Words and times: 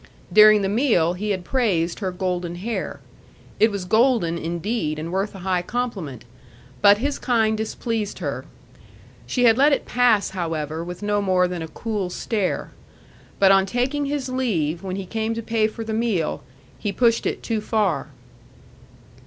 During 0.33 0.63
the 0.63 0.67
meal 0.67 1.13
he 1.13 1.29
had 1.29 1.45
praised 1.45 1.99
her 1.99 2.11
golden 2.11 2.55
hair. 2.55 3.01
It 3.59 3.69
was 3.69 3.85
golden 3.85 4.35
indeed, 4.35 4.97
and 4.97 5.11
worth 5.11 5.35
a 5.35 5.45
high 5.45 5.61
compliment; 5.61 6.25
but 6.81 6.97
his 6.97 7.19
kind 7.19 7.55
displeased 7.55 8.17
her. 8.17 8.43
She 9.27 9.43
had 9.43 9.59
let 9.59 9.73
it 9.73 9.85
pass, 9.85 10.31
however, 10.31 10.83
with 10.83 11.03
no 11.03 11.21
more 11.21 11.47
than 11.47 11.61
a 11.61 11.67
cool 11.67 12.09
stare. 12.09 12.71
But 13.37 13.51
on 13.51 13.67
taking 13.67 14.07
his 14.07 14.27
leave, 14.27 14.81
when 14.81 14.95
he 14.95 15.05
came 15.05 15.35
to 15.35 15.43
pay 15.43 15.67
for 15.67 15.83
the 15.83 15.93
meal, 15.93 16.41
he 16.79 16.91
pushed 16.91 17.27
it 17.27 17.43
too 17.43 17.61
far. 17.61 18.07